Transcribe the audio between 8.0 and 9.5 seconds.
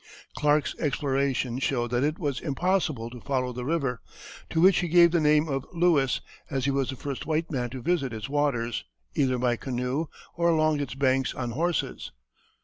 its waters, either